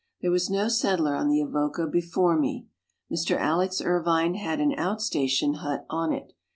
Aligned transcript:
There 0.23 0.31
was 0.31 0.49
no 0.49 0.67
settler 0.67 1.15
on 1.15 1.27
the 1.29 1.41
Avoca 1.41 1.85
before 1.85 2.35
me. 2.35 2.65
Mr. 3.13 3.37
Alex. 3.37 3.79
Irvine 3.81 4.33
had 4.33 4.59
an 4.59 4.73
out 4.73 4.99
station 4.99 5.53
hut 5.57 5.85
on 5.91 6.11
it. 6.11 6.33